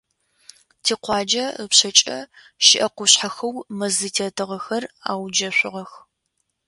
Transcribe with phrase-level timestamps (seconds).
[0.83, 2.17] Тикъуаджэ ыпшъэкӏэ
[2.65, 5.91] щыӏэ къушъхьэхэу мэз зытетыгъэхэр ауджэшъугъэх.